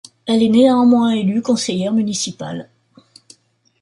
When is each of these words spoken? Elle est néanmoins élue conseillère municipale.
Elle 0.25 0.41
est 0.41 0.49
néanmoins 0.49 1.11
élue 1.11 1.43
conseillère 1.43 1.91
municipale. 1.93 2.71